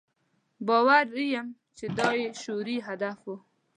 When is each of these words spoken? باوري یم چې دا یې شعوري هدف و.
باوري 0.67 1.25
یم 1.33 1.47
چې 1.77 1.85
دا 1.97 2.09
یې 2.21 2.27
شعوري 2.41 2.77
هدف 2.87 3.17
و. 3.25 3.35